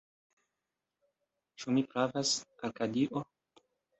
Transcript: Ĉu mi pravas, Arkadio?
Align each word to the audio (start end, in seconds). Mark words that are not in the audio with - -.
Ĉu 1.59 1.75
mi 1.77 1.83
pravas, 1.91 2.31
Arkadio? 2.69 3.23